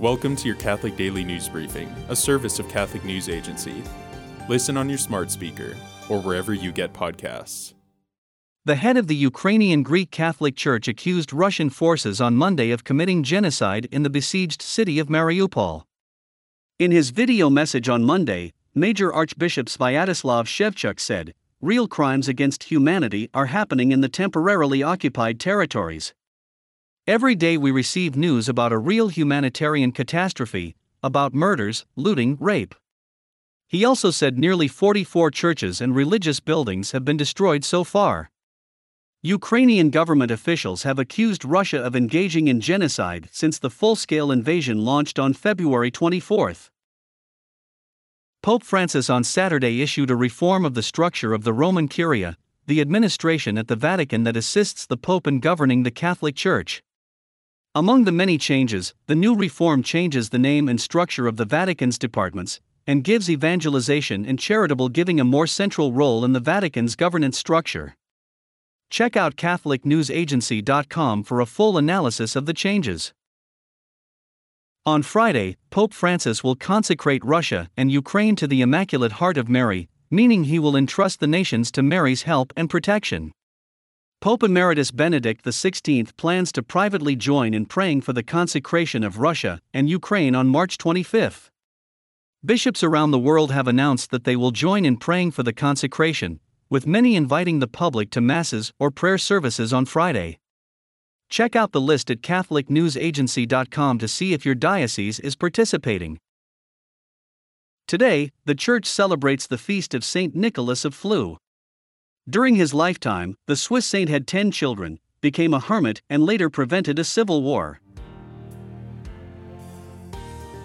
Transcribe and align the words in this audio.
Welcome 0.00 0.34
to 0.36 0.48
your 0.48 0.56
Catholic 0.56 0.96
Daily 0.96 1.22
News 1.22 1.48
Briefing, 1.48 1.88
a 2.08 2.16
service 2.16 2.58
of 2.58 2.68
Catholic 2.68 3.04
News 3.04 3.28
Agency. 3.28 3.80
Listen 4.48 4.76
on 4.76 4.88
your 4.88 4.98
smart 4.98 5.30
speaker 5.30 5.76
or 6.08 6.20
wherever 6.20 6.52
you 6.52 6.72
get 6.72 6.92
podcasts. 6.92 7.74
The 8.64 8.74
head 8.74 8.96
of 8.96 9.06
the 9.06 9.14
Ukrainian 9.14 9.84
Greek 9.84 10.10
Catholic 10.10 10.56
Church 10.56 10.88
accused 10.88 11.32
Russian 11.32 11.70
forces 11.70 12.20
on 12.20 12.34
Monday 12.34 12.72
of 12.72 12.82
committing 12.82 13.22
genocide 13.22 13.86
in 13.92 14.02
the 14.02 14.10
besieged 14.10 14.62
city 14.62 14.98
of 14.98 15.06
Mariupol. 15.06 15.84
In 16.80 16.90
his 16.90 17.10
video 17.10 17.48
message 17.48 17.88
on 17.88 18.02
Monday, 18.02 18.52
Major 18.74 19.12
Archbishop 19.12 19.68
Sviatoslav 19.68 20.46
Shevchuk 20.46 20.98
said, 20.98 21.34
Real 21.60 21.86
crimes 21.86 22.26
against 22.26 22.64
humanity 22.64 23.30
are 23.32 23.46
happening 23.46 23.92
in 23.92 24.00
the 24.00 24.08
temporarily 24.08 24.82
occupied 24.82 25.38
territories. 25.38 26.14
Every 27.06 27.34
day 27.34 27.58
we 27.58 27.70
receive 27.70 28.16
news 28.16 28.48
about 28.48 28.72
a 28.72 28.78
real 28.78 29.08
humanitarian 29.08 29.92
catastrophe, 29.92 30.74
about 31.02 31.34
murders, 31.34 31.84
looting, 31.96 32.38
rape. 32.40 32.74
He 33.68 33.84
also 33.84 34.10
said 34.10 34.38
nearly 34.38 34.68
44 34.68 35.30
churches 35.30 35.82
and 35.82 35.94
religious 35.94 36.40
buildings 36.40 36.92
have 36.92 37.04
been 37.04 37.18
destroyed 37.18 37.62
so 37.62 37.84
far. 37.84 38.30
Ukrainian 39.20 39.90
government 39.90 40.30
officials 40.30 40.84
have 40.84 40.98
accused 40.98 41.44
Russia 41.44 41.78
of 41.78 41.94
engaging 41.94 42.48
in 42.48 42.62
genocide 42.62 43.28
since 43.30 43.58
the 43.58 43.68
full 43.68 43.96
scale 43.96 44.32
invasion 44.32 44.82
launched 44.82 45.18
on 45.18 45.34
February 45.34 45.90
24. 45.90 46.54
Pope 48.40 48.64
Francis 48.64 49.10
on 49.10 49.24
Saturday 49.24 49.82
issued 49.82 50.10
a 50.10 50.16
reform 50.16 50.64
of 50.64 50.72
the 50.72 50.82
structure 50.82 51.34
of 51.34 51.44
the 51.44 51.52
Roman 51.52 51.86
Curia, 51.86 52.38
the 52.66 52.80
administration 52.80 53.58
at 53.58 53.68
the 53.68 53.76
Vatican 53.76 54.24
that 54.24 54.38
assists 54.38 54.86
the 54.86 54.96
Pope 54.96 55.26
in 55.26 55.40
governing 55.40 55.82
the 55.82 55.90
Catholic 55.90 56.34
Church. 56.34 56.82
Among 57.76 58.04
the 58.04 58.12
many 58.12 58.38
changes, 58.38 58.94
the 59.08 59.16
new 59.16 59.34
reform 59.34 59.82
changes 59.82 60.28
the 60.28 60.38
name 60.38 60.68
and 60.68 60.80
structure 60.80 61.26
of 61.26 61.36
the 61.36 61.44
Vatican's 61.44 61.98
departments 61.98 62.60
and 62.86 63.02
gives 63.02 63.28
evangelization 63.28 64.24
and 64.24 64.38
charitable 64.38 64.90
giving 64.90 65.18
a 65.18 65.24
more 65.24 65.48
central 65.48 65.92
role 65.92 66.24
in 66.24 66.34
the 66.34 66.40
Vatican's 66.40 66.94
governance 66.94 67.36
structure. 67.36 67.96
Check 68.90 69.16
out 69.16 69.34
CatholicNewsAgency.com 69.34 71.24
for 71.24 71.40
a 71.40 71.46
full 71.46 71.76
analysis 71.76 72.36
of 72.36 72.46
the 72.46 72.54
changes. 72.54 73.12
On 74.86 75.02
Friday, 75.02 75.56
Pope 75.70 75.92
Francis 75.92 76.44
will 76.44 76.54
consecrate 76.54 77.24
Russia 77.24 77.68
and 77.76 77.90
Ukraine 77.90 78.36
to 78.36 78.46
the 78.46 78.60
Immaculate 78.60 79.12
Heart 79.12 79.36
of 79.36 79.48
Mary, 79.48 79.88
meaning 80.12 80.44
he 80.44 80.60
will 80.60 80.76
entrust 80.76 81.18
the 81.18 81.26
nations 81.26 81.72
to 81.72 81.82
Mary's 81.82 82.22
help 82.22 82.52
and 82.56 82.70
protection. 82.70 83.32
Pope 84.24 84.42
Emeritus 84.42 84.90
Benedict 84.90 85.44
XVI 85.44 86.16
plans 86.16 86.50
to 86.52 86.62
privately 86.62 87.14
join 87.14 87.52
in 87.52 87.66
praying 87.66 88.00
for 88.00 88.14
the 88.14 88.22
consecration 88.22 89.04
of 89.04 89.18
Russia 89.18 89.60
and 89.74 89.90
Ukraine 89.90 90.34
on 90.34 90.48
March 90.48 90.78
25. 90.78 91.50
Bishops 92.42 92.82
around 92.82 93.10
the 93.10 93.18
world 93.18 93.52
have 93.52 93.68
announced 93.68 94.10
that 94.10 94.24
they 94.24 94.34
will 94.34 94.50
join 94.50 94.86
in 94.86 94.96
praying 94.96 95.32
for 95.32 95.42
the 95.42 95.52
consecration, 95.52 96.40
with 96.70 96.86
many 96.86 97.16
inviting 97.16 97.58
the 97.58 97.66
public 97.66 98.08
to 98.12 98.22
masses 98.22 98.72
or 98.78 98.90
prayer 98.90 99.18
services 99.18 99.74
on 99.74 99.84
Friday. 99.84 100.38
Check 101.28 101.54
out 101.54 101.72
the 101.72 101.78
list 101.82 102.10
at 102.10 102.22
CatholicNewsAgency.com 102.22 103.98
to 103.98 104.08
see 104.08 104.32
if 104.32 104.46
your 104.46 104.54
diocese 104.54 105.20
is 105.20 105.36
participating. 105.36 106.18
Today, 107.86 108.30
the 108.46 108.54
Church 108.54 108.86
celebrates 108.86 109.46
the 109.46 109.58
feast 109.58 109.92
of 109.92 110.02
St. 110.02 110.34
Nicholas 110.34 110.86
of 110.86 110.94
Flue. 110.94 111.36
During 112.28 112.54
his 112.54 112.72
lifetime, 112.72 113.36
the 113.46 113.56
Swiss 113.56 113.84
saint 113.84 114.08
had 114.08 114.26
10 114.26 114.50
children, 114.50 114.98
became 115.20 115.52
a 115.52 115.60
hermit, 115.60 116.00
and 116.08 116.24
later 116.24 116.48
prevented 116.48 116.98
a 116.98 117.04
civil 117.04 117.42
war. 117.42 117.80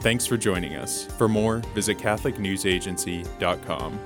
Thanks 0.00 0.24
for 0.24 0.36
joining 0.36 0.76
us. 0.76 1.06
For 1.18 1.28
more, 1.28 1.58
visit 1.74 1.98
CatholicNewsAgency.com. 1.98 3.98